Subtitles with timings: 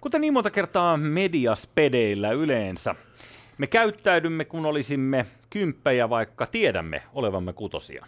[0.00, 2.94] Kuten niin monta kertaa mediaspedeillä yleensä,
[3.58, 8.06] me käyttäydymme kun olisimme kymppejä, vaikka tiedämme olevamme kutosia.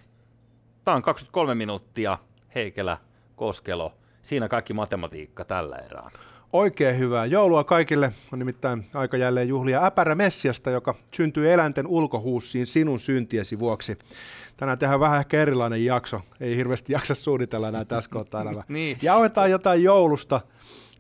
[0.85, 2.19] Tämä on 23 minuuttia,
[2.55, 2.99] Heikelä,
[3.37, 6.11] Koskelo, siinä kaikki matematiikka tällä erää.
[6.53, 8.13] Oikein hyvää joulua kaikille.
[8.33, 13.99] On nimittäin aika jälleen juhlia äpärä Messiasta, joka syntyy eläinten ulkohuussiin sinun syntiesi vuoksi.
[14.57, 16.21] Tänään tehdään vähän ehkä erilainen jakso.
[16.41, 18.99] Ei hirveästi jaksa suunnitella näitä tässä kohtaa niin.
[19.03, 20.41] Jauhetaan jotain joulusta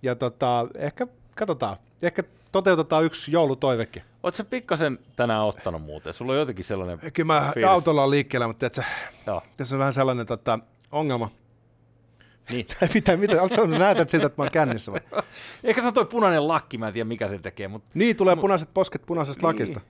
[0.02, 1.77] ja tota, ehkä katsotaan.
[2.02, 4.02] Ehkä toteutetaan yksi joulutoivekin.
[4.23, 6.15] Oletko pikkasen tänään ottanut muuten?
[6.15, 7.70] Sulla on jotenkin sellainen Kyllä mä fiilis.
[7.70, 8.83] autolla on liikkeellä, mutta tiedätkö,
[9.27, 9.43] Joo.
[9.57, 10.59] tässä on vähän sellainen tota,
[10.93, 11.30] ongelma.
[12.51, 12.66] Niin.
[12.95, 13.37] mitä, mitä,
[13.79, 15.01] näytät siltä, että mä oon kännissä vai?
[15.65, 18.37] Ehkä se on toi punainen lakki, mä en tiedä mikä sen tekee, mutta Niin, tulee
[18.37, 19.46] punaiset posket punaisesta Niin.
[19.55, 19.80] lakista.
[19.80, 19.87] Mä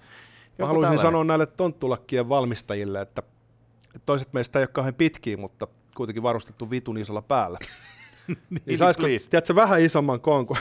[0.58, 0.98] Joku haluaisin tällainen.
[0.98, 3.22] sanoa näille tonttulakkien valmistajille, että
[3.86, 7.58] että toiset meistä ei ole kauhean pitkiä, mutta kuitenkin varustettu vitun isolla päällä.
[8.66, 9.30] niin saisiko, please.
[9.30, 10.56] tiedätkö, vähän isomman koon, kun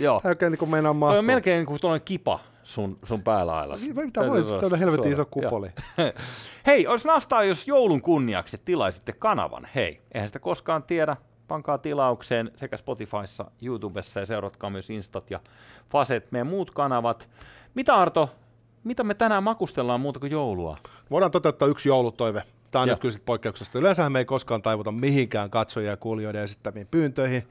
[0.00, 0.20] Joo.
[0.20, 1.18] tämä oikein niin kuin meinaa Toi mahtua.
[1.18, 3.82] on melkein niin kuin tuollainen kipa sun, sun päällä ailas.
[3.82, 5.68] Niin, Mitä voi, tämä on helvetin iso kupoli.
[6.66, 9.68] Hei, olisi nastaa, jos joulun kunniaksi tilaisitte kanavan.
[9.74, 11.16] Hei, eihän sitä koskaan tiedä.
[11.48, 15.40] Pankaa tilaukseen sekä Spotifyssa, YouTubessa ja seuratkaa myös Instat ja
[15.88, 17.28] Faset, meidän muut kanavat.
[17.74, 18.30] Mitä Arto,
[18.84, 20.76] mitä me tänään makustellaan muuta kuin joulua?
[21.10, 22.42] Voidaan toteuttaa yksi joulutoive.
[22.76, 22.94] Tämä on Joo.
[22.94, 23.78] nyt kyllä poikkeuksesta.
[23.78, 27.42] Yleensähän me ei koskaan taivuta mihinkään katsojia ja kuulijoiden esittämiin pyyntöihin.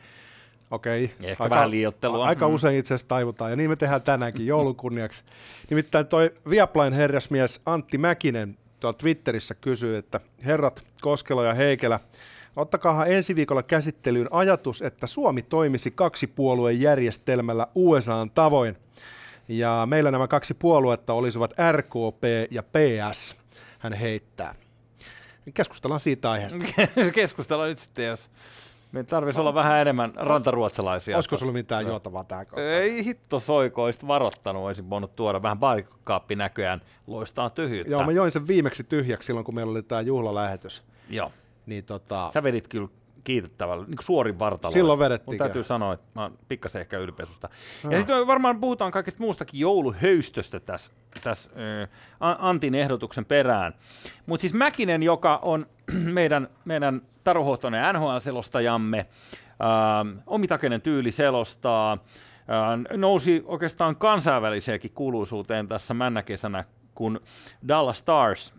[0.72, 1.12] Okei.
[1.24, 2.26] Ehkä vähän liioittelua.
[2.26, 2.54] Aika Mm.
[2.54, 5.24] usein itse asiassa taivutaan, ja niin me tehdään tänäänkin joulun kunniaksi.
[5.70, 12.00] Nimittäin toi Viaplain herrasmies Antti Mäkinen tuolla Twitterissä kysyy, että herrat Koskelo ja Heikelä,
[12.56, 18.78] ottakaahan ensi viikolla käsittelyyn ajatus, että Suomi toimisi kaksipuolueen järjestelmällä USAn tavoin.
[19.48, 23.36] Ja meillä nämä kaksi puoluetta olisivat RKP ja PS,
[23.80, 24.56] hän heittää.
[25.54, 26.60] Keskustellaan siitä aiheesta.
[27.14, 28.30] Keskustellaan nyt sitten, jos
[28.92, 31.18] me tarvitsisi olla vähän enemmän rantaruotsalaisia.
[31.18, 32.68] Olisiko sulla mitään juotavaa tähän kohtaan?
[32.68, 37.92] Ei hitto soiko, olisit varoittanut, olisin voinut tuoda vähän baarikaappi näköjään loistaa tyhjyyttä.
[37.92, 40.84] Joo, mä join sen viimeksi tyhjäksi silloin, kun meillä oli tämä juhlalähetys.
[41.10, 41.32] Joo.
[41.66, 42.88] Niin tota, Sä vedit kyllä
[43.26, 44.72] kiitettävällä, niin suorin vartalo.
[44.72, 47.26] Silloin vedettiin Mun täytyy sanoa, että mä oon pikkasen ehkä ylpeä
[47.90, 50.92] Ja sitten varmaan puhutaan kaikesta muustakin jouluhöystöstä tässä,
[51.24, 51.50] tässä
[51.82, 53.74] äh, Antin ehdotuksen perään.
[54.26, 55.66] Mutta siis Mäkinen, joka on
[56.20, 65.94] meidän, meidän Taru Hohtonen NHL-selostajamme, äh, omitakeinen tyyli selostaa, äh, nousi oikeastaan kansainväliseenkin kuuluisuuteen tässä
[65.94, 66.64] männäkesänä,
[66.96, 67.20] kun
[67.68, 68.54] Dallas Stars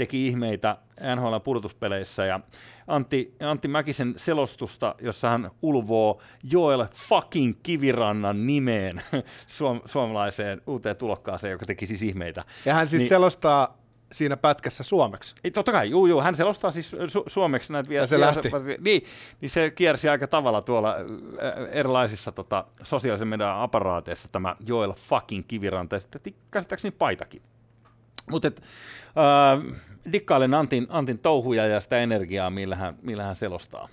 [0.00, 0.76] teki ihmeitä
[1.16, 2.40] NHL pudotuspeleissä ja
[2.86, 9.02] Antti, Antti Mäkisen selostusta, jossa hän ulvoo Joel fucking Kivirannan nimeen
[9.58, 12.44] suom- suomalaiseen uuteen tulokkaaseen, joka teki siis ihmeitä.
[12.64, 13.78] ja hän siis Niin- selostaa
[14.12, 15.34] siinä pätkässä suomeksi.
[15.44, 18.52] Ei, totta kai, juu, juu, hän selostaa siis su- suomeksi näitä Ja se viestejä.
[18.60, 18.82] lähti.
[18.84, 19.04] Niin,
[19.40, 20.96] niin se kiersi aika tavalla tuolla
[21.70, 27.42] erilaisissa tota, sosiaalisen median aparaateissa tämä Joel fucking Kiviranta ja sitten käsittääkseni paitakin.
[28.30, 29.76] Mutta äh,
[30.12, 33.88] dikkailen Antin, Antin touhuja ja sitä energiaa, millä hän, millä hän selostaa.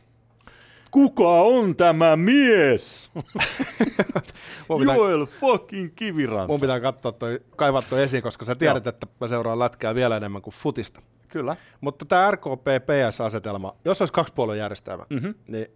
[0.91, 3.11] Kuka on tämä mies?
[4.79, 6.47] Pitää, Joel fucking Kiviranta.
[6.47, 10.17] mun pitää katsoa toi, kaivaa toi esiin, koska sä tiedät, että mä seuraan lätkää vielä
[10.17, 11.01] enemmän kuin futista.
[11.27, 11.55] Kyllä.
[11.81, 15.25] Mutta tämä RKP-PS-asetelma, jos olisi kaksi puolueen järjestelmä, Mhm.
[15.25, 15.35] mm-hmm.
[15.47, 15.67] niin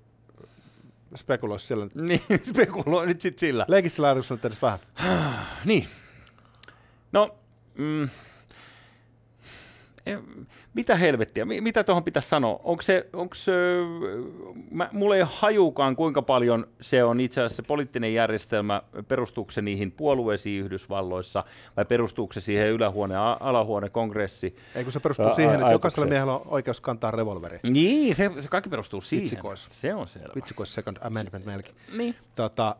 [1.15, 1.87] spekuloisi sillä.
[2.07, 3.65] Niin, spekuloi nyt sit sillä.
[3.67, 4.79] Leikissä sillä ajatuksella nyt edes vähän.
[5.65, 5.87] Niin.
[7.11, 7.35] No,
[7.77, 8.09] mm,
[10.73, 12.59] mitä helvettiä, Mi- mitä tuohon pitäisi sanoa?
[12.63, 13.51] Onko se, onko se
[14.71, 19.61] mä, mulla ei hajukaan kuinka paljon se on itse asiassa se poliittinen järjestelmä, perustuuko se
[19.61, 21.43] niihin puolueisiin Yhdysvalloissa
[21.77, 24.55] vai perustuuko se siihen ylähuone, a- alahuone, kongressi?
[24.75, 25.73] Ei kun se perustuu Ä- siihen, että ajatukseen.
[25.73, 27.59] jokaisella miehellä on oikeus kantaa revolveri.
[27.63, 29.21] Niin, se, se kaikki perustuu siihen.
[29.23, 29.67] Vitsikois.
[29.69, 30.29] Se on selvä.
[30.35, 31.75] Vitsi, kun olisi second amendment meilläkin.
[31.97, 32.15] Niin.
[32.35, 32.75] Tota,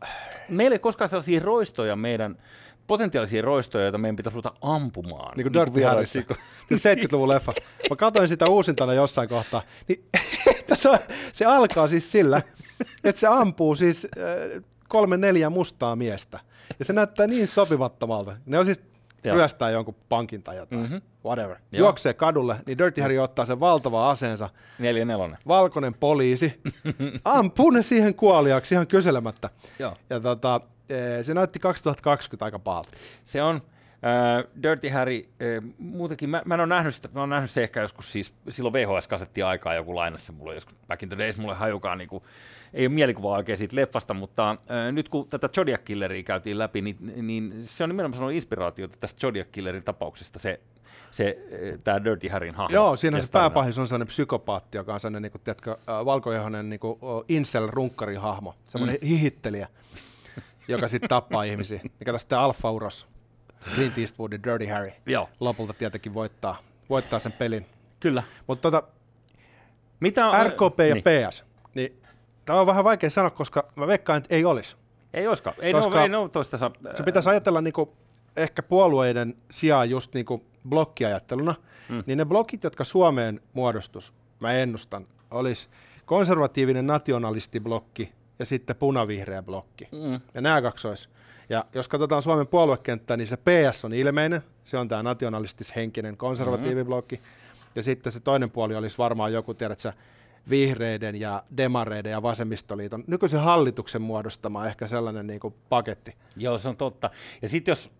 [0.48, 2.36] Meillä ei koskaan sellaisia roistoja meidän,
[2.92, 5.36] potentiaalisia roistoja, joita meidän pitäisi ruveta ampumaan.
[5.36, 6.22] niin kuin Dirty Harryssä.
[6.76, 7.52] Se 70-luvun leffa.
[7.90, 9.62] Mä katsoin sitä uusintana jossain kohtaa.
[9.88, 10.04] Niin,
[10.74, 10.90] se,
[11.32, 12.42] se alkaa siis sillä,
[13.04, 16.40] että se ampuu siis äh, kolme neljä mustaa miestä.
[16.78, 18.36] Ja se näyttää niin sopimattomalta.
[18.46, 18.80] Ne on siis
[19.24, 19.36] Joo.
[19.36, 20.80] ryöstää jonkun pankin tai jotain.
[20.82, 20.92] Mhm.
[20.92, 21.08] Mm-hmm.
[21.24, 21.56] Whatever.
[21.72, 21.78] Joo.
[21.86, 24.50] Juoksee kadulle, niin Dirty Harry ottaa sen valtava aseensa.
[24.78, 25.38] Neljä nelonen.
[25.48, 26.60] Valkoinen poliisi.
[27.24, 29.50] Ampuu ne siihen kuoliaksi ihan kyselemättä.
[29.78, 29.96] Joo.
[30.10, 30.60] Ja tota,
[31.22, 32.90] se näytti 2020 aika pahalta.
[33.24, 33.62] Se on
[34.06, 37.62] äh, Dirty Harry, äh, muutenkin, mä, mä en ole nähnyt sitä, mä oon nähnyt se
[37.62, 41.54] ehkä joskus siis, silloin VHS-kasetti aikaa joku lainassa mulle joskus back in the days, mulle
[41.54, 42.26] hajukaan niinku,
[42.74, 46.82] ei ole mielikuvaa oikein siitä leffasta, mutta äh, nyt kun tätä Zodiac Killeria käytiin läpi,
[46.82, 50.60] niin, niin se on nimenomaan sanonut inspiraatiota tästä Zodiac Killerin tapauksesta, se,
[51.10, 51.38] se
[51.84, 52.74] tämä Dirty Harryn hahmo.
[52.74, 56.80] Joo, siinä se pääpahis on sellainen psykopaatti, joka on sellainen, niin kuin, tiedätkö, valkoihoinen niin
[56.80, 56.98] kuin,
[57.28, 59.06] incel-runkkari hahmo, semmoinen mm.
[59.06, 59.68] hihittelijä.
[60.68, 61.80] Joka sitten tappaa ihmisiä.
[62.00, 63.06] Mikä sitten Alpha Uros,
[63.74, 66.56] Clint Eastwoodin Dirty Harry, Joo, lopulta tietenkin voittaa,
[66.90, 67.66] voittaa sen pelin.
[68.00, 68.22] kyllä.
[68.46, 68.88] Mutta tota,
[70.00, 71.04] Mitä on, RKP ja niin.
[71.04, 71.44] PS,
[71.74, 72.00] niin
[72.44, 74.76] tämä on vähän vaikea sanoa, koska mä veikkaan, että ei olisi.
[75.14, 75.56] Ei olisikaan.
[75.58, 76.70] Ei, Koska no, ei no, toista saa.
[76.94, 77.96] Se pitäisi ajatella niinku,
[78.36, 81.54] ehkä puolueiden sijaan just niinku blokkiajatteluna,
[81.88, 82.02] mm.
[82.06, 85.68] niin ne blokit, jotka Suomeen muodostus, mä ennustan, olisi
[86.04, 89.88] konservatiivinen nationalistiblokki ja sitten punavihreä blokki.
[89.92, 90.20] Mm.
[90.34, 91.08] Ja nämä kaksi olisi.
[91.48, 97.20] Ja jos katsotaan Suomen puoluekenttää, niin se PS on ilmeinen, se on tämä nationalistishenkinen konservatiiviblokki.
[97.74, 99.92] Ja sitten se toinen puoli olisi varmaan joku, tiedätkö,
[100.50, 106.14] vihreiden ja demareiden ja vasemmistoliiton nykyisen hallituksen muodostama ehkä sellainen niin kuin paketti.
[106.36, 107.10] Joo, se on totta.
[107.42, 107.90] Ja sitten jos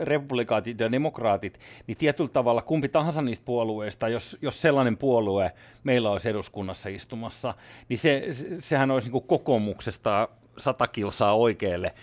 [0.00, 5.52] republikaatit ja demokraatit, niin tietyllä tavalla kumpi tahansa niistä puolueista, jos, jos sellainen puolue
[5.84, 7.54] meillä olisi eduskunnassa istumassa,
[7.88, 11.94] niin se, se, sehän olisi niin kuin kokoomuksesta sata kilsaa oikealle,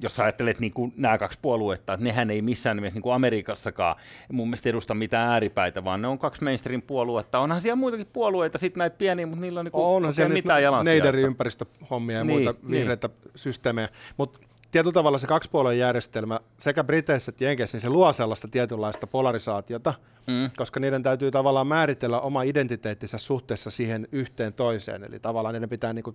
[0.00, 3.14] jos sä ajattelet niin kuin nämä kaksi puoluetta, että nehän ei missään nimessä niin kuin
[3.14, 3.96] Amerikassakaan
[4.32, 7.38] mun mielestä edusta mitään ääripäitä, vaan ne on kaksi mainstream-puoluetta.
[7.38, 10.32] Onhan siellä muitakin puolueita, sitten näitä pieniä, mutta niillä on niin kuin Onhan oikein siellä
[10.32, 10.94] mitään jalansijaa.
[10.94, 12.70] Neideri ympäristöhommia ja Niin, muita niin.
[12.70, 13.88] vihreitä systeemejä.
[14.16, 14.38] Mutta
[14.72, 19.94] tietyllä tavalla se kaksipuolueen järjestelmä sekä Briteissä että Jenkeissä, niin se luo sellaista tietynlaista polarisaatiota,
[20.26, 20.50] Mm.
[20.56, 25.04] koska niiden täytyy tavallaan määritellä oma identiteettinsä suhteessa siihen yhteen toiseen.
[25.04, 26.14] Eli tavallaan niiden pitää niinku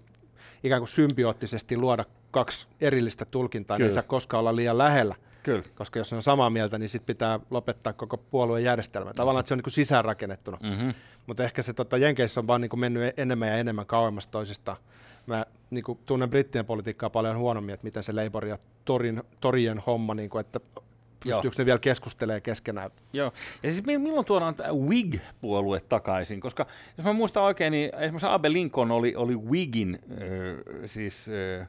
[0.63, 5.15] ikään kuin symbioottisesti luoda kaksi erillistä tulkintaa, niin ei saa koskaan olla liian lähellä.
[5.43, 5.63] Kyllä.
[5.75, 9.13] Koska jos ne on samaa mieltä, niin sitten pitää lopettaa koko puolueen järjestelmä.
[9.13, 10.57] Tavallaan, että se on niin sisäänrakennettuna.
[10.63, 10.93] Mm-hmm.
[11.27, 14.77] Mutta ehkä se tota, Jenkeissä on vaan niin mennyt enemmän ja enemmän kauemmas toisistaan.
[15.27, 19.79] Mä niin kuin, tunnen brittien politiikkaa paljon huonommin, että miten se Labour ja torin, torien
[19.79, 20.59] homma, niin kuin, että
[21.23, 22.91] pystyykö ne vielä keskustelemaan keskenään.
[23.13, 23.31] Joo.
[23.63, 26.41] Ja siis mi- milloin tuodaan tämä Whig-puolue takaisin?
[26.41, 26.65] Koska
[26.97, 30.17] jos mä muistan oikein, niin esimerkiksi Abe Lincoln oli, oli Whigin, äh,
[30.85, 31.25] siis
[31.61, 31.67] äh,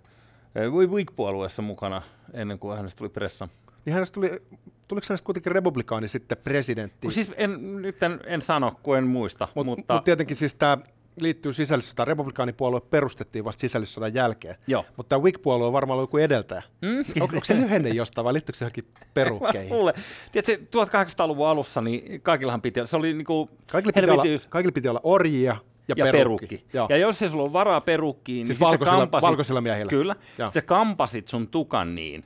[0.88, 2.02] Whig-puolueessa mukana
[2.32, 3.49] ennen kuin hänestä tuli pressa.
[3.84, 4.43] Niin hänestä tuli,
[4.88, 7.06] tuliko hänestä kuitenkin republikaani sitten presidentti?
[7.06, 10.54] Kun siis en, nyt en, en sano, kun en muista, Mut, mutta mut tietenkin siis
[10.54, 10.78] tämä
[11.22, 12.06] liittyy sisällissotaan.
[12.06, 14.56] Republikaanipuolue perustettiin vasta sisällissodan jälkeen.
[14.66, 14.84] joo.
[14.96, 16.62] Mutta tämä Whig-puolue on varmaan ollut joku edeltäjä.
[16.82, 16.98] Mm?
[16.98, 19.72] On, onko se lyhenne jostain vai liittyykö se johonkin perukkeihin?
[20.32, 25.00] Tiedätkö, 1800-luvun alussa niin kaikillahan piti, se oli niinku Kaikille piti, olla, kaikille piti olla
[25.02, 25.56] orjia
[25.88, 26.46] ja, ja perukki.
[26.46, 26.66] perukki.
[26.76, 26.86] Joo.
[26.90, 29.90] Ja jos ei sulla ole varaa perukkiin, Siis niin valkoisilla- kampasit, valkoisilla miehillä.
[29.90, 30.16] Kyllä.
[30.38, 30.48] Joo.
[30.48, 32.24] Sä kampasit sun tukan niin,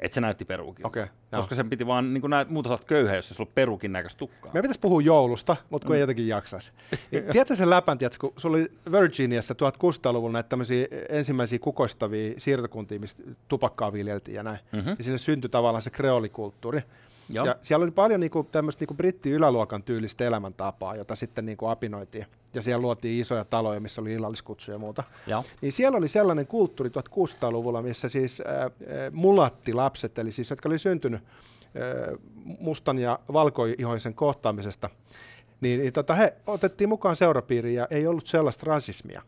[0.00, 0.88] että se näytti perukilta.
[0.88, 1.42] Okei, joo.
[1.42, 4.52] Koska sen piti vaan, niin näet, muuta oot köyhä, jos sulla on perukin näköistä tukkaa.
[4.52, 5.96] Meidän pitäisi puhua joulusta, mutta kun mm.
[5.96, 6.72] ei jotenkin jaksaisi.
[7.10, 13.00] Niin, tiedätkö sen läpän, tiedätkö, kun sulla oli Virginiassa 1600-luvulla näitä tämmöisiä ensimmäisiä kukoistavia siirtokuntia,
[13.00, 14.58] mistä tupakkaa viljeltiin ja näin.
[14.72, 14.88] Mhm.
[14.98, 16.82] Ja sinne syntyi tavallaan se kreolikulttuuri.
[17.32, 17.46] Joo.
[17.46, 22.26] Ja siellä oli paljon niinku, tämmöistä niinku britti-yläluokan tyylistä elämäntapaa, jota sitten niinku apinoitiin.
[22.54, 25.04] Ja siellä luotiin isoja taloja, missä oli illalliskutsuja ja muuta.
[25.26, 25.44] Joo.
[25.60, 28.70] Niin siellä oli sellainen kulttuuri 1600-luvulla, missä siis äh, äh,
[29.12, 32.18] mulattilapset, eli siis jotka oli syntynyt äh,
[32.60, 34.90] mustan ja valkoihoisen kohtaamisesta,
[35.60, 39.22] niin, niin tota, he otettiin mukaan seurapiiriin ja ei ollut sellaista rasismia.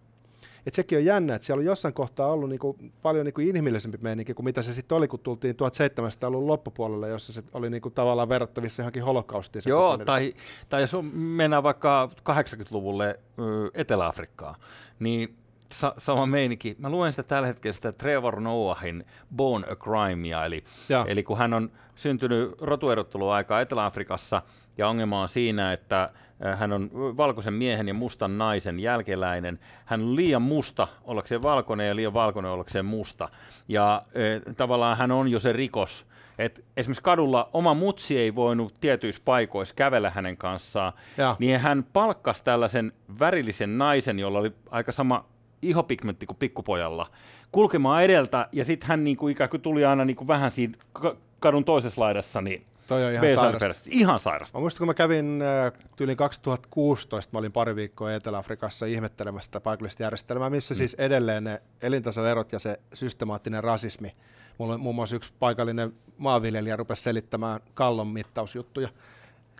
[0.66, 4.34] Et sekin on jännä, että siellä on jossain kohtaa ollut niinku paljon niinku inhimillisempi meininki
[4.34, 8.82] kuin mitä se sitten oli, kun tultiin 1700-luvun loppupuolelle, jossa se oli niinku tavallaan verrattavissa
[8.82, 9.62] johonkin holokaustiin.
[9.66, 10.34] Joo, tai,
[10.68, 14.54] tai jos on, mennään vaikka 80-luvulle ö, Etelä-Afrikkaan,
[14.98, 15.36] niin
[15.72, 16.76] sa- sama meininki.
[16.78, 19.04] Mä luen sitä tällä hetkellä sitä Trevor Noahin
[19.36, 20.64] Born a Crimea, eli,
[21.06, 24.42] eli kun hän on syntynyt rotuerotteluaikaa Etelä-Afrikassa,
[24.78, 26.10] ja ongelma on siinä, että
[26.44, 29.58] ö, hän on valkoisen miehen ja mustan naisen jälkeläinen.
[29.84, 33.28] Hän on liian musta ollakseen valkoinen ja liian valkoinen ollakseen musta.
[33.68, 36.06] Ja ö, tavallaan hän on jo se rikos,
[36.38, 41.36] et esimerkiksi kadulla oma mutsi ei voinut tietyissä paikoissa kävellä hänen kanssaan, Joo.
[41.38, 45.24] niin hän palkkasi tällaisen värillisen naisen, jolla oli aika sama
[45.62, 47.06] ihopigmentti kuin pikkupojalla,
[47.52, 51.64] kulkemaan edeltä, ja sitten hän niinku ikään kuin tuli aina niinku vähän siinä ka- kadun
[51.64, 53.90] toisessa laidassa, niin Toi on ihan sairasta.
[53.92, 54.58] Ihan sairasta.
[54.58, 59.60] Mä muistan, kun mä kävin äh, tyyliin 2016, mä olin pari viikkoa Etelä-Afrikassa ihmettelemässä sitä
[59.60, 60.76] paikallista järjestelmää, missä mm.
[60.76, 64.16] siis edelleen ne elintasoerot ja se systemaattinen rasismi.
[64.58, 68.88] Mulla muun muassa yksi paikallinen maanviljelijä rupesi selittämään kallon mittausjuttuja.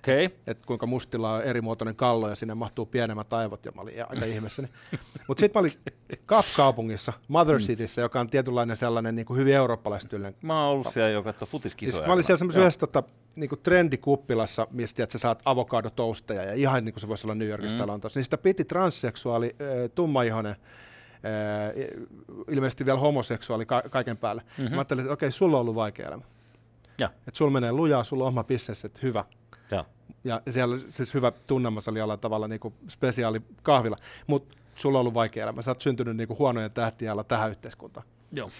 [0.02, 0.24] Okay.
[0.46, 4.24] että kuinka mustilla on erimuotoinen kallo ja sinne mahtuu pienemmät aivot, ja mä olin aika
[4.26, 4.68] ihmeessäni.
[5.28, 5.72] Mutta sitten mä olin
[6.26, 11.10] Kap-kaupungissa, Mother Cityssä, joka on tietynlainen sellainen niin kuin hyvin eurooppalaistyylinen Mä oon ollut siellä
[11.10, 11.96] jo katsoa ja futiskisoja.
[11.96, 13.02] sit mä olin siellä semmoisessa yhdessä tota,
[13.36, 17.48] niinku trendikuppilassa, mistä että sä saat avokadotousteja ja ihan niin kuin se voisi olla New
[17.48, 17.84] Yorkista Mm.
[17.84, 17.90] mm.
[17.90, 18.18] Lontoossa.
[18.18, 20.56] Niin sitä piti transseksuaali, äh, tummaihoinen,
[21.12, 21.94] äh,
[22.50, 24.42] ilmeisesti vielä homoseksuaali ka- kaiken päälle.
[24.42, 24.62] Mhm.
[24.62, 24.74] Mm-hmm.
[24.74, 26.22] Mä ajattelin, että okei, sulla on ollut vaikea elämä.
[27.00, 27.10] Ja.
[27.28, 29.24] Että sulla menee lujaa, sulla on oma business, että hyvä.
[29.72, 29.84] Joo.
[30.24, 33.96] Ja siellä siis hyvä tunnelma, se oli jollain tavalla niin kuin spesiaali kahvila.
[34.26, 35.62] Mutta sulla on ollut vaikea elämä.
[35.62, 38.06] Sä oot syntynyt niinku huonojen tähtien alla tähän yhteiskuntaan.
[38.32, 38.50] Joo.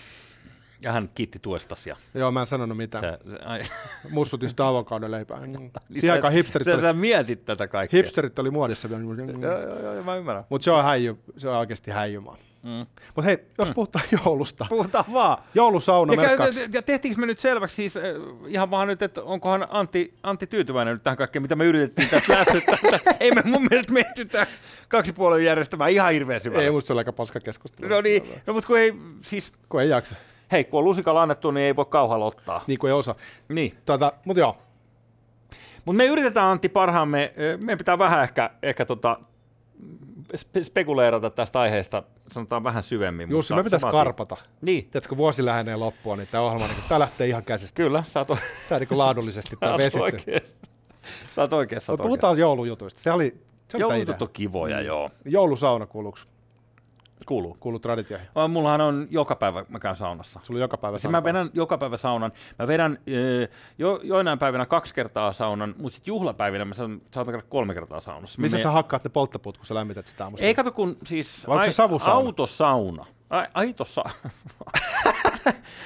[0.82, 1.90] Ja hän kiitti tuestasi.
[1.90, 3.04] Ja Joo, mä en sanonut mitään.
[3.04, 3.62] se, se, ai,
[4.10, 5.40] Mussutin sitä avokadoleipää.
[5.40, 5.52] Mm.
[5.52, 7.98] Niin Siihen aikaan hipsterit, sä, oli, sä mietit tätä kaikkea.
[7.98, 8.88] hipsterit oli muodissa.
[8.88, 9.00] Joo,
[9.60, 10.44] joo, joo, mä ymmärrän.
[10.48, 12.36] Mutta se on häijy, se on oikeasti häijymaa.
[12.62, 12.86] Mm.
[13.06, 14.66] Mutta hei, jos puhutaan joulusta.
[14.68, 15.38] Puhutaan vaan.
[15.54, 18.02] Joulusauna Ja, käy, ja tehtiinkö me nyt selväksi siis äh,
[18.46, 22.34] ihan vaan nyt, että onkohan Antti, Antti tyytyväinen nyt tähän kaikkeen, mitä me yritettiin tässä
[22.38, 22.78] lässyttää.
[23.20, 24.46] Ei me mun mielestä menty tähän
[24.88, 26.64] kaksi puolen järjestämään ihan hirveän syvälle.
[26.64, 27.88] Ei, musta se oli aika paska keskustelu.
[27.90, 30.14] No niin, no, mutta kun ei, siis, Kun ei jaksa.
[30.52, 32.64] hei, kun on lusikalla annettu, niin ei voi kauhalla ottaa.
[32.66, 33.14] Niin kuin ei osaa.
[33.48, 33.76] Niin.
[33.84, 34.56] Tota, mutta joo,
[35.84, 39.20] Mutta me yritetään Antti parhaamme, meidän pitää vähän ehkä, ehkä tota,
[40.62, 43.30] spekuleerata tästä aiheesta, sanotaan vähän syvemmin.
[43.30, 44.36] Jussi, mutta me pitäisi karpata.
[44.60, 47.76] Niin, Tiedätkö, vuosi lähenee loppua, niin tämä ohjelma, niin tämä lähtee ihan käsistä.
[47.76, 50.32] kyllä, sä oot, Tämä niin laadullisesti tämä vesitty.
[51.34, 51.92] Sä oot oikeassa.
[51.92, 53.00] Mutta puhutaan joulujutuista.
[53.00, 53.36] Se oli,
[53.68, 53.82] se oli.
[53.82, 55.10] Joulutut on kivoja, joo.
[55.24, 56.26] Joulusauna kuuluuks,
[57.26, 57.56] Kuuluu.
[57.60, 58.28] kuuluu traditioihin.
[58.48, 60.40] Mullahan on joka päivä, mä käyn saunassa.
[60.42, 61.24] Sulla on joka päivä Siis mä sauna.
[61.24, 62.32] vedän joka päivä saunan.
[62.58, 62.98] Mä vedän
[63.78, 68.00] jo, joinain päivinä kaksi kertaa saunan, mutta sitten juhlapäivinä mä saan- saatan käydä kolme kertaa
[68.00, 68.40] saunassa.
[68.40, 70.46] Missä menen- sä hakkaat ne polttoput, kun sä lämmität sitä aamusta?
[70.46, 72.26] Ei kato kun siis Vai onko se savusauna?
[72.26, 73.06] autosauna.
[73.30, 74.04] Ai, aito sa-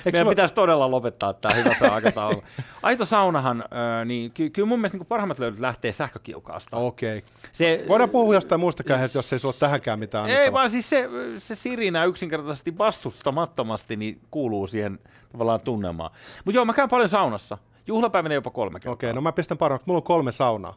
[0.04, 2.42] Meidän sulla- pitäisi todella lopettaa tämä hyvä aikataulu.
[2.82, 3.64] Aito saunahan,
[4.00, 6.76] ö, niin ky- kyllä mun mielestä niin parhaimmat löydöt lähtee sähkökiukaasta.
[6.76, 7.24] Okei.
[7.52, 10.58] Se, Voidaan puhua jostain muustakaan, että jos ei sulla tähänkään mitään Ei annettavaa.
[10.58, 11.08] vaan siis se,
[11.38, 14.98] se sirinä yksinkertaisesti vastustamattomasti niin kuuluu siihen
[15.32, 16.10] tavallaan tunnelmaan.
[16.44, 17.58] Mutta joo, mä käyn paljon saunassa.
[17.86, 18.92] Juhlapäivänä jopa kolme kertaa.
[18.92, 19.84] Okei, no mä pistän parhaksi.
[19.86, 20.74] Mulla on kolme saunaa,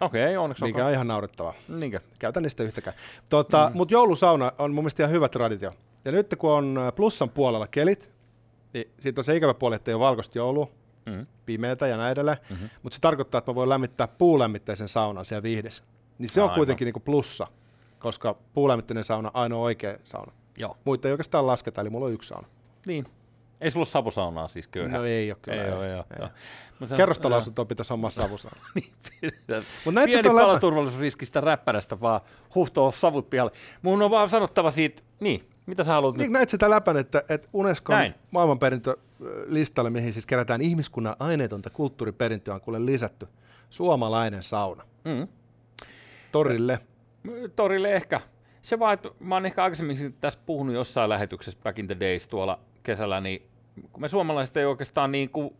[0.00, 1.54] Okei, okay, onneksi mikä on ihan naurettavaa.
[1.68, 2.00] Niinkö?
[2.20, 2.96] Käytän niistä yhtäkään.
[3.28, 3.76] Tota, mm.
[3.76, 5.70] Mutta joulusauna on mun mielestä ihan hyvä traditio.
[6.04, 8.12] Ja nyt kun on ä, plussan puolella kelit,
[8.72, 10.70] niin siitä on se ikävä puoli, että ei ole valkoista joulua,
[11.06, 11.26] Mm.
[11.46, 12.38] pimeätä ja näin edelleen.
[12.50, 12.64] Mhm.
[12.82, 15.82] Mutta se tarkoittaa, että mä voin lämmittää puulämmitteisen saunan siellä vihdessä.
[16.18, 16.56] Niin se on Aivan.
[16.56, 17.46] kuitenkin niinku plussa,
[17.98, 20.32] koska puulämmitteinen sauna on ainoa oikea sauna.
[20.58, 20.76] Joo.
[20.84, 22.48] Muita ei oikeastaan lasketa, eli mulla on yksi sauna.
[22.86, 23.06] Niin.
[23.60, 24.98] Ei sulla ole savusaunaa siis köyhä.
[24.98, 25.62] No ei ole kyllä.
[25.62, 25.94] Ei, ei.
[26.20, 28.60] ole, Kerrostaloasuntoon pitäisi hommaa savusauna.
[28.74, 28.84] Mut
[29.84, 32.20] Mut Pieni paloturvallisuusriskistä räppärästä vaan
[32.54, 33.52] huhtoo savut pihalle.
[33.82, 36.32] Mun on vaan sanottava siitä, niin, mitä sä haluat Niin, nyt?
[36.32, 38.14] näit sitä läpän, että, että Unescon Näin.
[38.30, 43.28] maailmanperintölistalle, mihin siis kerätään ihmiskunnan aineetonta kulttuuriperintöä, on kuule lisätty
[43.70, 44.84] suomalainen sauna.
[45.04, 45.28] Mm.
[46.32, 46.78] Torille.
[47.56, 48.20] Torille ehkä.
[48.62, 52.28] Se vaan, että mä oon ehkä aikaisemmin tässä puhunut jossain lähetyksessä back in the days
[52.28, 53.42] tuolla kesällä, niin
[53.92, 55.54] kun me suomalaiset ei oikeastaan niin kuin,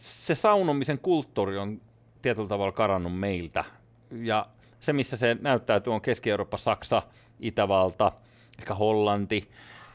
[0.00, 1.80] se saunomisen kulttuuri on
[2.22, 3.64] tietyllä tavalla karannut meiltä.
[4.22, 4.46] Ja
[4.80, 7.02] se, missä se näyttäytyy, on Keski-Eurooppa, Saksa,
[7.40, 8.12] Itävalta,
[8.58, 9.50] ehkä Hollanti,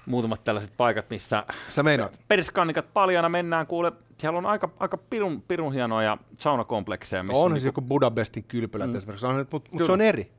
[0.06, 2.20] muutamat tällaiset paikat, missä Sä meinaat?
[2.28, 7.24] perskannikat paljana mennään, kuule, siellä on aika, aika pirun, pirun hienoja saunakomplekseja.
[7.24, 8.96] Missä On niinku- se joku Budapestin kylpylät mm.
[8.96, 9.86] esimerkiksi, mutta mut Kyllä.
[9.86, 10.32] se on eri.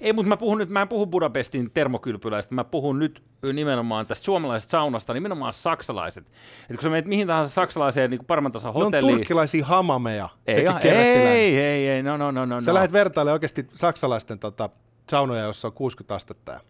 [0.00, 4.24] Ei, mutta mä puhun nyt, mä en puhu Budapestin termokylpyläistä, mä puhun nyt nimenomaan tästä
[4.24, 6.26] suomalaisesta saunasta, nimenomaan saksalaiset.
[6.70, 10.28] Et kun sä menet mihin tahansa saksalaiseen niin paremman tason Ne on hotelliin, turkkilaisia hamameja.
[10.46, 12.60] ei, ei, ei, ei, ei, no, no, no, no.
[12.60, 12.74] Sä no.
[12.74, 14.70] lähdet vertailemaan oikeasti saksalaisten tota,
[15.10, 16.60] saunoja, jossa on 60 astetta.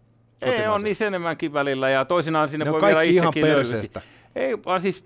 [0.41, 4.01] Ei, on niissä enemmänkin välillä, ja toisinaan sinne Ne voi vielä ihan itsekin perseestä.
[4.35, 5.05] Ei, vaan siis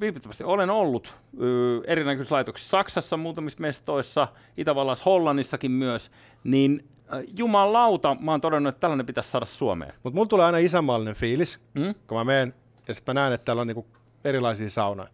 [0.00, 6.10] vilpittömästi olen ollut ö, erinäköisissä laitoksissa Saksassa, muutamissa mestoissa, Itävallassa, Hollannissakin myös,
[6.44, 6.88] niin
[7.36, 9.92] jumalauta, mä oon todennut, että tällainen pitäisi saada Suomeen.
[10.02, 11.94] Mutta mulla tulee aina isänmaallinen fiilis, Mm?
[12.06, 12.54] kun mä menen
[12.88, 13.86] ja sitten mä näen, että täällä on niinku
[14.24, 15.08] erilaisia saunoja.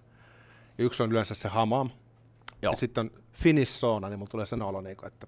[0.78, 1.90] Yksi on yleensä se hamam,
[2.62, 2.73] Joo.
[2.73, 5.26] ja sitten on Finnish sauna, niin mulla tulee sen olo, niinku, että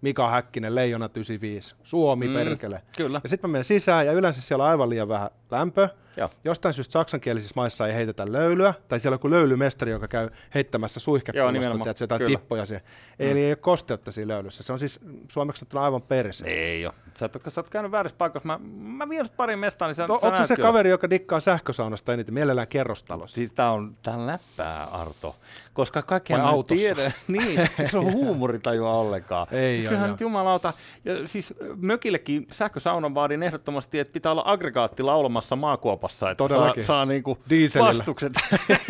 [0.00, 2.82] Mika Häkkinen, Leijona 95, Suomi Mm, mm, perkele.
[2.96, 3.20] Kyllä.
[3.22, 5.88] Ja sitten mä menen sisään ja yleensä siellä on aivan liian vähän lämpöä.
[6.16, 6.30] Joo.
[6.44, 11.00] Jostain syystä saksankielisissä maissa ei heitetä löylyä, tai siellä on joku löylymestari, joka käy heittämässä
[11.00, 12.38] suihkepullosta, tiedätkö, jotain Kyllä.
[12.38, 12.84] tippoja siihen.
[13.18, 14.62] Eli ei ole kosteutta siinä löylyssä.
[14.62, 16.58] Se on siis suomeksi sanottuna aivan perseestä.
[16.60, 16.94] Ei ole.
[17.18, 18.46] Sä oot, sä oot käynyt väärässä paikassa.
[18.46, 20.66] Mä, mä vien pari mestaan, niin sä, No, sä se kyllä.
[20.68, 23.34] kaveri, joka dikkaa sähkösaunasta eniten, mielellään kerrostalossa?
[23.34, 25.36] Siis tää on, tää on läppää, Arto.
[25.72, 26.74] Koska kaikki Vai autossa?
[26.82, 27.12] tiedä.
[27.28, 29.46] niin, se on huumorintajua ollenkaan.
[29.50, 30.72] Ei siis kyllähän nyt jumalauta.
[31.04, 36.84] Ja siis mökillekin sähkösaunan vaadin ehdottomasti, että pitää olla aggregaatti laulamassa maakuopassa, että saa, Todellakin.
[36.84, 37.88] saa niinku Dieselillä.
[37.88, 38.32] vastukset,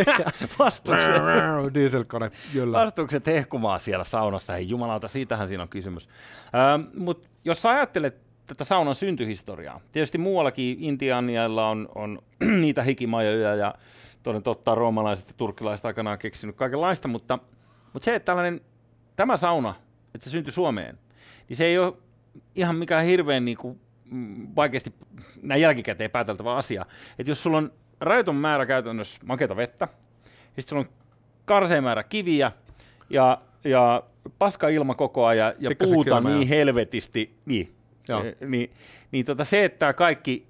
[0.59, 1.23] vastukset,
[1.75, 2.79] Dieselkone, kyllä.
[2.79, 4.53] vastukset hehkumaan siellä saunassa.
[4.53, 6.09] Hei jumalauta, siitähän siinä on kysymys.
[6.55, 12.19] Ähm, Mutta jos sä ajattelet tätä saunan syntyhistoriaa, tietysti muuallakin Intianialla on, on
[12.61, 13.75] niitä hikimajoja ja
[14.23, 17.39] toden totta roomalaiset ja turkkilaiset aikanaan keksinyt kaikenlaista, mutta,
[17.93, 18.61] mutta se, että tällainen,
[19.17, 19.75] tämä sauna,
[20.15, 20.99] että se syntyi Suomeen,
[21.49, 21.93] niin se ei ole
[22.55, 24.95] ihan mikään hirveän niin kuin, mm, vaikeasti
[25.43, 26.87] näin jälkikäteen pääteltävä asia.
[27.19, 29.89] Että jos sulla on rajoiton määrä käytännössä makeata vettä,
[30.57, 30.89] ja sitten sulla on
[31.45, 32.53] karseen määrä kiviä
[33.11, 34.03] ja, ja
[34.39, 36.35] paska ilma koko ajan ja Pikkasen puuta kylmää.
[36.35, 37.75] niin helvetisti, niin,
[38.09, 38.25] Joo.
[38.25, 38.71] Eh, niin,
[39.13, 40.47] niin tota se, että tämä kaikki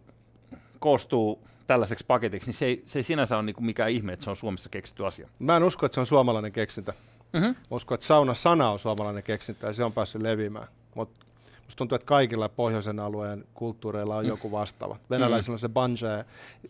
[0.78, 4.30] koostuu tällaiseksi paketiksi, niin se ei, se ei sinänsä ole niinku mikään ihme, että se
[4.30, 5.28] on Suomessa keksitty asia.
[5.38, 6.92] Mä en usko, että se on suomalainen keksintö.
[7.32, 7.54] Mm-hmm.
[7.70, 10.68] Uskon, että sauna-sana on suomalainen keksintö ja se on päässyt leviämään.
[10.94, 11.26] Mutta
[11.64, 14.28] musta tuntuu, että kaikilla pohjoisen alueen kulttuureilla on Mm.
[14.28, 14.96] joku vastaava.
[15.10, 16.24] Venäläisillä on se banje,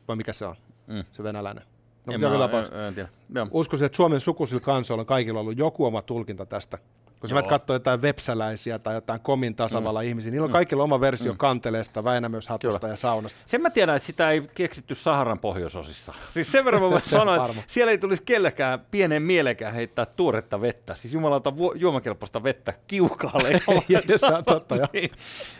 [0.08, 0.56] vai mikä se on?
[0.86, 1.04] Mm.
[1.12, 1.64] Se venäläinen.
[2.06, 2.26] No, en, mä,
[2.74, 3.08] en, en tiedä.
[3.34, 3.48] Joo.
[3.50, 6.78] Uskoisin, että Suomen sukuisilla kansoilla on kaikilla ollut joku oma tulkinta tästä.
[7.20, 10.08] Kun sä menet katsoa jotain vepsäläisiä tai jotain komin tasavallan mm.
[10.08, 10.52] ihmisiä, niillä on Mm.
[10.52, 11.38] kaikilla oma versio Mm.
[11.38, 12.92] kanteleesta, Väinämöishatusta Kyllä.
[12.92, 13.38] ja saunasta.
[13.46, 16.14] Sen mä tiedän, että sitä ei keksitty Saharan pohjoisosissa.
[16.30, 20.94] Siis sen verran mä sanoa, että siellä ei tulisi kellekään pienen mielekään heittää tuoretta vettä.
[20.94, 23.48] Siis jumalauta vu- juomakelpoista vettä kiukaalle.
[23.88, 24.86] Ja se on totta, joo.
[24.92, 25.10] Niin.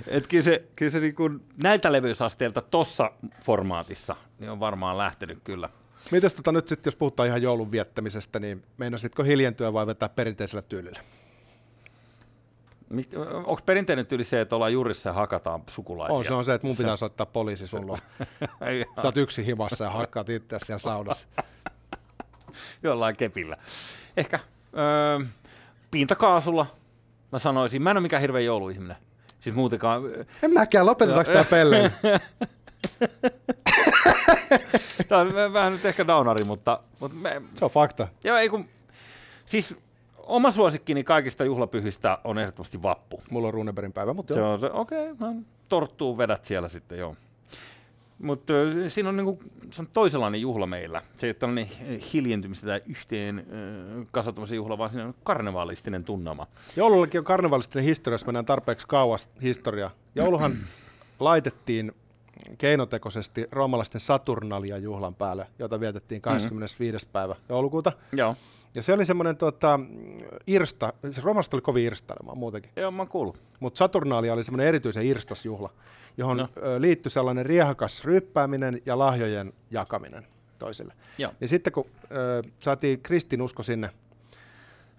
[0.07, 1.31] Et kyllä se, kyllä se niinku
[1.63, 3.11] näiltä levyysasteilta tossa
[3.45, 5.69] formaatissa niin on varmaan lähtenyt kyllä.
[6.11, 10.63] Mites tota nyt sitten, jos puhutaan ihan joulun viettämisestä, niin meinasitko hiljentyä vai vetää perinteisellä
[10.63, 11.01] tyylillä?
[13.35, 16.17] Onko perinteinen tyyli se, että ollaan jurissa ja hakataan sukulaisia?
[16.17, 17.65] On, se on se, että mun pitää soittaa poliisi.
[18.61, 21.27] Ei, Sä oot yksin himassa ja hakkaat itseäsi siellä saunassa.
[22.83, 23.57] jollain kepillä.
[24.17, 24.41] Ehkä
[24.79, 25.27] öö,
[25.91, 26.67] pintakaasulla
[27.33, 27.83] mä sanoisin.
[27.83, 28.97] Mä en ole mikään hirveä jouluihminen.
[29.41, 30.03] Siis muutenkaan.
[30.43, 31.91] En mäkään, lopetetaanko tää pelleily?
[35.09, 38.09] Tämä on vähän nyt ehkä downari, mutta, mutta me, Se on fakta.
[38.25, 38.69] joo, ei kun,
[39.47, 39.77] siis
[40.29, 43.23] oma suosikkini kaikista juhlapyhistä on ehdottomasti vappu.
[43.31, 44.53] Mulla on Runeberin päivä, mutta Se joo.
[44.53, 47.17] on se, okei, okay, no, torttuu vedät siellä sitten, joo.
[48.19, 48.53] Mutta
[48.89, 49.39] siinä on, niinku,
[49.71, 51.03] se on toisenlainen juhla meillä.
[51.17, 51.69] Se ei ole tällainen
[52.13, 56.47] hiljentymistä tai yhteen ö, kasautumisen juhla, vaan siinä on karnevaalistinen tunnelma.
[56.77, 59.91] Joulullakin on karnevalistinen historia, jos mennään tarpeeksi kauas historiaa.
[60.15, 60.57] Jouluhan
[61.21, 61.93] laitettiin
[62.59, 67.09] keinotekoisesti roomalaisten Saturnalia juhlan päälle, jota vietettiin 25.
[67.13, 67.93] päivä joulukuuta.
[68.13, 68.37] Joo,
[68.75, 69.81] Ja se oli semmoinen tota,
[70.47, 72.71] irsta, se roomalaiset oli kovin irstailemaan muutenkin.
[72.77, 73.33] joo mä oon.
[73.61, 75.71] Mutta Saturnalia oli semmoinen erityisen irstasjuhla,
[76.17, 76.49] johon No.
[76.79, 80.27] liittyi sellainen riehakas ryppääminen ja lahjojen jakaminen
[80.59, 80.95] toisille.
[81.19, 81.33] Joo.
[81.41, 83.91] Ja sitten kun ö, saatiin kristinusko sinne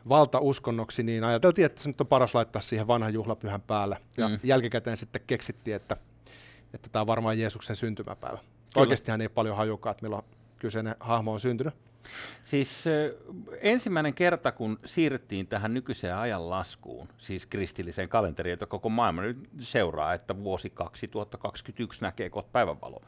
[0.10, 3.98] valtauskonnoksi, niin ajateltiin, että se nyt on paras laittaa siihen vanhan juhlapyhän päälle.
[4.18, 4.40] Ja mm.
[4.44, 5.98] jälkikäteen sitten keksittiin, että
[6.74, 8.38] että tämä on varmaan Jeesuksen syntymäpäivä.
[8.38, 8.82] Kyllä.
[8.82, 10.26] Oikeastihan ei paljon hajukaan, että milloin
[10.60, 11.74] kyseinen hahmo on syntynyt.
[12.44, 12.84] Siis
[13.62, 20.14] ensimmäinen kerta, kun siirryttiin tähän nykyiseen ajanlaskuun, siis kristilliseen kalenteriin, jota koko maailma nyt seuraa,
[20.14, 23.02] että vuosi 2021 näkee kohta päivänvalo,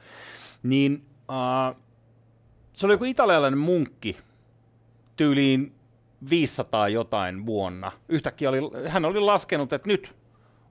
[0.64, 1.76] niin äh,
[2.74, 4.18] se oli joku italialainen munkki
[5.16, 5.76] tyyliin
[6.30, 7.92] 500 jotain vuonna.
[8.10, 10.16] Yhtäkkiä oli, hän oli laskenut, että nyt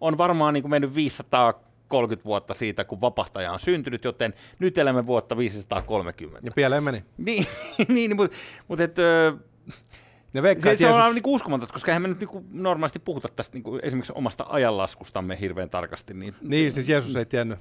[0.00, 0.94] on varmaan niin kuin mennyt
[1.90, 6.40] 530 vuotta siitä, kun vapahtaja on syntynyt, joten nyt elämme vuotta 530.
[6.42, 7.04] Ja pieleen meni.
[7.18, 7.46] Niin,
[7.88, 8.36] niin mutta
[8.68, 9.36] mut et, ö,
[10.32, 12.98] Ne veikkaa, se, se on Jeesus- aivan niinku uskomatonta, koska eihän me nyt niinku normaalisti
[12.98, 16.14] puhuta tästä niinku esimerkiksi omasta ajanlaskustamme hirveän tarkasti.
[16.14, 17.58] Niin, Niin, se, siis Jeesus ei tiennyt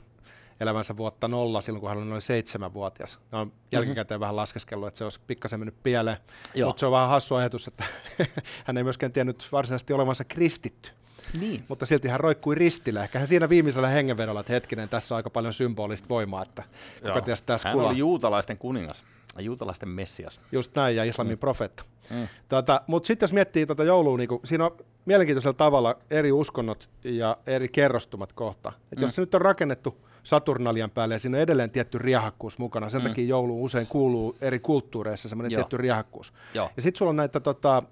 [0.59, 3.19] elämänsä vuotta nolla silloin, kun hän oli noin seitsemänvuotias.
[3.31, 6.17] Ne on jälkikäteen vähän laskeskellut, että se olisi pikkasen mennyt pieleen.
[6.65, 7.83] Mutta se on vähän hassu ajatus, että
[8.65, 10.91] hän ei myöskään tiennyt varsinaisesti olevansa kristitty.
[11.39, 11.63] Niin.
[11.67, 13.03] Mutta silti hän roikkui ristillä.
[13.03, 16.63] Ehkä hän siinä viimeisellä hengenvedolla, että hetkinen, tässä on aika paljon symbolista voimaa, että
[17.01, 17.89] kuka ties tässä Hän kulaa.
[17.89, 19.03] oli juutalaisten kuningas,
[19.39, 20.41] juutalaisten messias.
[20.51, 21.39] Just näin, ja islamin mm.
[21.39, 21.83] profeetta.
[22.11, 22.27] Mm.
[22.49, 27.37] Tota, Mutta sitten jos miettii tota joulua, niin siinä on mielenkiintoisella tavalla eri uskonnot ja
[27.47, 28.71] eri kerrostumat kohta.
[28.91, 29.01] Et Mm.
[29.01, 29.97] Jos se nyt on rakennettu
[30.29, 33.07] Saturnalian päälle ja siinä on edelleen tietty riehakkuus mukana, sen Mm.
[33.07, 36.33] takia joulu usein kuuluu eri kulttuureissa semmoinen tietty riehakkuus.
[36.53, 36.69] Joo.
[36.75, 37.83] Ja sitten sulla on näitä tota,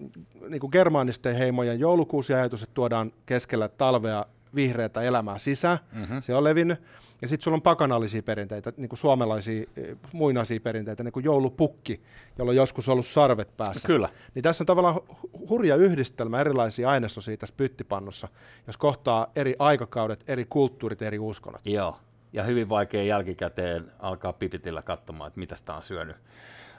[0.50, 5.78] niin germaanisten heimojen joulukuusiajatus, että tuodaan keskellä talvea vihreätä elämää sisään.
[5.93, 6.21] Mm-hmm.
[6.21, 6.80] Se on levinnyt.
[7.21, 12.02] Ja sitten sulla on pakanallisia perinteitä, niin kuin suomalaisia eh, muinaisia perinteitä, niin kuin joulupukki,
[12.38, 13.88] jolla on joskus ollut sarvet päässä.
[13.88, 14.10] Kyllä.
[14.36, 18.28] Niin tässä on tavallaan hu- hurja yhdistelmä erilaisia ainesosia tässä pyttipannussa,
[18.67, 21.62] jos kohtaa eri aikakaudet, eri kulttuurit, eri uskonnot.
[21.65, 21.97] Joo.
[22.34, 26.16] Ja hyvin vaikea jälkikäteen alkaa pipitillä katsomaan, että mitä sitä on syönyt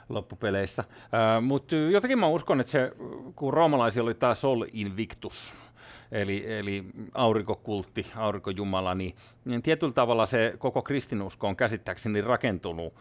[0.09, 0.83] loppupeleissä.
[1.41, 2.91] Mutta jotenkin mä uskon, että se,
[3.35, 5.53] kun roomalaisilla oli tämä Sol Invictus,
[6.11, 12.93] eli, eli aurinkokultti, aurinkojumala, niin, niin tietyllä tavalla se koko kristinusko on käsittääkseni rakentunut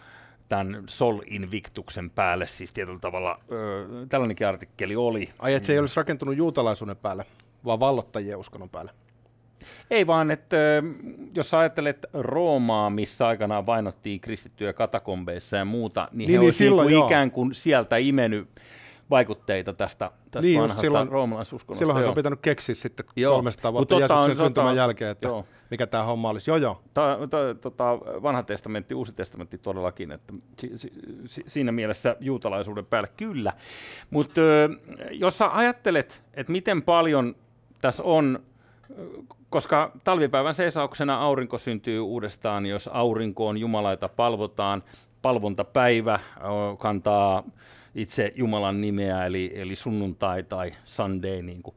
[0.49, 5.29] tämän Sol Invictuksen päälle, siis tietyllä tavalla ö, tällainenkin artikkeli oli.
[5.39, 7.25] Ai, että se ei olisi rakentunut juutalaisuuden päälle,
[7.65, 8.93] vaan vallottajien uskonnon päälle.
[9.91, 10.57] Ei vaan, että
[11.35, 16.87] jos ajattelet Roomaa, missä aikanaan vainottiin kristittyjä katakombeissa ja muuta, niin, Niin, he niin, olisivat
[16.87, 17.07] niin joo.
[17.07, 18.49] ikään kuin sieltä imennyt
[19.11, 21.79] vaikutteita tästä, tästä Niin, vanhasta silloin- roomalaisuskonnosta.
[21.79, 23.35] Silloinhan se on pitänyt keksiä sitten Joo.
[23.35, 25.45] 300 Mut vuotta totta Jeesuksen totta syntymän jälkeen, että joo.
[25.71, 26.51] mikä tämä homma olisi.
[26.51, 26.83] Joo, joo.
[26.95, 27.85] Ta, ta, tota,
[28.23, 30.93] vanha testamentti, uusi testamentti todellakin, että si, si,
[31.27, 33.53] si, siinä mielessä juutalaisuuden päälle kyllä.
[34.11, 34.41] Mutta
[35.11, 37.37] jos sä ajattelet, että miten paljon
[37.81, 38.39] tässä on
[39.51, 44.83] koska talvipäivän seisauksena aurinko syntyy uudestaan, jos aurinkoon jumalaita palvotaan.
[45.23, 46.21] Palvontapäivä
[46.79, 47.43] kantaa
[47.95, 51.77] itse Jumalan nimeä, eli, eli sunnuntai tai Sunday, niin kuin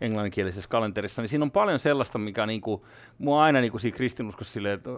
[0.00, 2.86] englanninkielisessä kalenterissa, niin siinä on paljon sellaista, mikä niinku,
[3.18, 4.90] mua aina niinku siinä kristinuskossa silleen, että,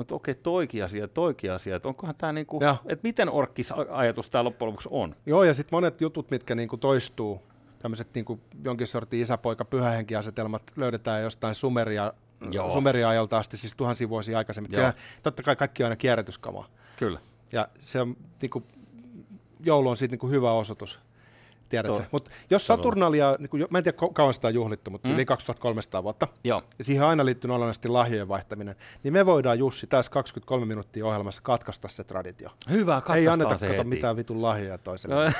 [0.00, 4.44] että okei, toikin asia, toikin asia, että onkohan tämä, niinku, että miten orkkis ajatus tämä
[4.44, 5.16] loppujen lopuksi on.
[5.26, 7.42] Joo, ja sitten monet jutut, mitkä niinku toistuu,
[7.82, 12.12] tämmöiset niinku jonkin sortin isäpoika pyhähenkiasetelmat löydetään jostain Sumeria,
[12.72, 14.70] Sumeria-ajalta asti, siis tuhansia vuosia aikaisemmin.
[14.70, 14.92] Kyllä,
[15.22, 16.68] totta kai kaikki on aina kierrätyskamaa.
[16.96, 17.20] Kyllä.
[17.52, 18.62] Ja se on, niinku,
[19.60, 20.98] joulu on siitä niinku hyvä osoitus
[21.72, 22.04] tiedätkö?
[22.10, 25.14] Mutta jos Saturnalia, niin kuin, mä en tiedä kauan sitä on juhlittu, mutta mm.
[25.14, 26.62] yli 2300 vuotta, Joo.
[26.78, 31.06] ja siihen on aina liittynyt olennaisesti lahjojen vaihtaminen, niin me voidaan Jussi tässä 23 minuuttia
[31.06, 32.50] ohjelmassa katkaista se traditio.
[32.70, 35.14] Hyvä, Ei anneta kato mitään vitun lahjoja toiselle.
[35.24, 35.32] No,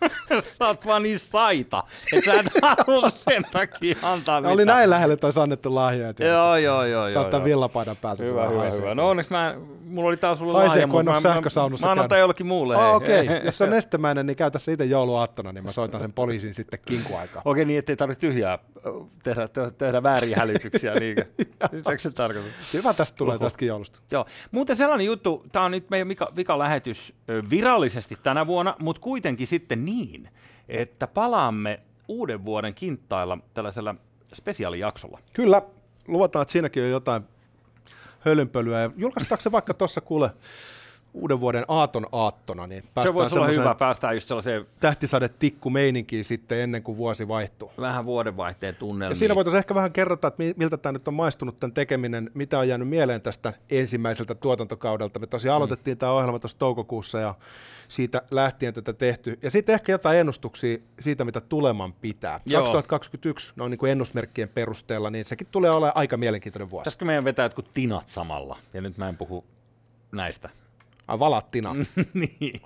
[0.58, 4.54] sä oot vaan niin saita, että sä et halua sen takia antaa mitään.
[4.54, 6.14] Oli näin lähelle toi annettu lahjoja.
[6.18, 7.10] Joo, joo, joo.
[7.10, 8.22] Sä ottaa villapaidan päältä.
[8.22, 8.94] Hyvä, hyvä, hyvä.
[8.94, 11.40] No onneksi mä, mulla oli taas sulla lahja, mutta mä, mä,
[11.80, 12.76] mä annan jollekin muulle.
[12.76, 13.40] Oh, Okei, okay.
[13.46, 16.78] jos se on nestemäinen, niin käytä se itse jouluaattona, niin mä soitan sen poliisin sitten
[16.86, 17.42] kinkuaikaan.
[17.44, 18.58] Okei, okay, niin ettei tarvitse tyhjää
[19.22, 20.94] tehdä, tehdä vääriä hälytyksiä.
[20.94, 21.16] Niin.
[21.98, 22.52] se tarkoitus?
[22.72, 23.44] Hyvä tästä tulee Oho.
[23.44, 24.00] tästäkin joulusta.
[24.10, 27.14] Joo, muuten sellainen juttu, tämä on nyt meidän vika, vika lähetys
[27.50, 30.21] virallisesti tänä vuonna, mutta kuitenkin sitten niin,
[30.68, 33.94] että palaamme uuden vuoden kinttailla tällaisella
[34.34, 35.18] spesiaalijaksolla.
[35.32, 35.62] Kyllä,
[36.08, 37.22] luvataan, että siinäkin on jotain
[38.20, 38.80] hölynpölyä.
[38.80, 40.30] Ja julkaistaanko se vaikka tuossa kuule
[41.14, 44.64] uuden vuoden aaton aattona, niin se voisi olla hyvä, päästään just sellaiseen...
[44.80, 47.72] Tähtisade tikku meininkiin sitten ennen kuin vuosi vaihtuu.
[47.80, 49.10] Vähän vuodenvaihteen tunnelmiin.
[49.10, 52.58] Ja siinä voitaisiin ehkä vähän kerrota, että miltä tämä nyt on maistunut tämän tekeminen, mitä
[52.58, 55.18] on jäänyt mieleen tästä ensimmäiseltä tuotantokaudelta.
[55.18, 55.56] Me tosiaan mm.
[55.56, 55.98] aloitettiin mm.
[55.98, 57.34] tämä ohjelma tuossa toukokuussa ja
[57.88, 59.38] siitä lähtien tätä tehty.
[59.42, 62.40] Ja sitten ehkä jotain ennustuksia siitä, mitä tuleman pitää.
[62.46, 62.60] Joo.
[62.62, 66.84] 2021, no niin kuin ennusmerkkien perusteella, niin sekin tulee olemaan aika mielenkiintoinen vuosi.
[66.84, 68.56] Tästäkö meidän vetää jotkut tinat samalla?
[68.74, 69.44] Ja nyt mä en puhu
[70.12, 70.50] näistä
[71.12, 71.76] Ai valattina.
[72.14, 72.62] niin.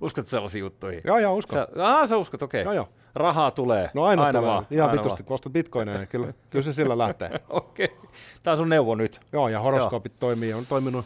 [0.00, 1.00] Uskot sellaisiin juttuihin?
[1.04, 1.58] Joo, joo, uskon.
[1.58, 2.62] Sä, aa, sä uskot, okei.
[2.62, 2.74] Okay.
[2.74, 2.88] Joo, joo.
[3.14, 3.90] Rahaa tulee.
[3.94, 4.50] No aina, aina tulee.
[4.50, 4.66] Vaan.
[4.70, 7.30] Ihan aina vitusti, kun ostat bitcoineja, niin kyllä, kyllä se sillä lähtee.
[7.48, 7.84] okei.
[7.84, 8.10] Okay.
[8.42, 9.20] Tämä on sun neuvo nyt.
[9.32, 10.18] Joo, ja horoskoopit joo.
[10.20, 10.52] toimii.
[10.52, 11.04] On toiminut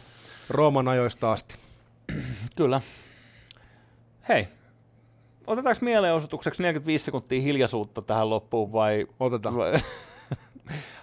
[0.50, 1.56] Rooman ajoista asti.
[2.56, 2.80] kyllä.
[4.28, 4.48] Hei,
[5.46, 9.06] otetaanko mielenosoitukseksi 45 sekuntia hiljaisuutta tähän loppuun vai?
[9.20, 9.56] Otetaan.
[9.56, 9.72] Vai?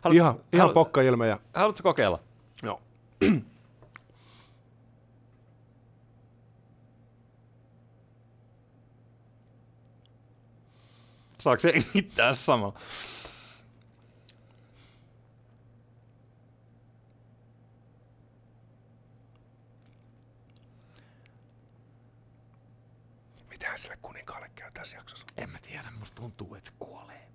[0.01, 1.37] haluatko, ihan, ihan pokka ilme.
[1.53, 2.19] Haluatko kokeilla?
[2.63, 2.81] Joo.
[11.45, 12.79] Saako se hengittää samalla?
[23.49, 25.25] Mitähän sille kuninkaalle käy tässä jaksossa?
[25.38, 27.27] En mä tiedä, musta tuntuu, että se kuolee.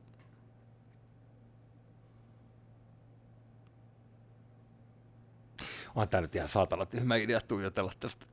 [5.95, 8.27] On tää nyt ihan saatana tyhmä idea tuijotella tästä.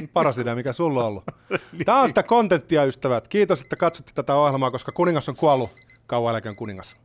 [0.12, 1.24] Paras idea, mikä sulla on ollut.
[1.84, 3.28] Tämä on sitä kontenttia, ystävät.
[3.28, 5.70] Kiitos, että katsotte tätä ohjelmaa, koska kuningas on kuollut.
[6.06, 7.00] Kauan eläkön kuningas.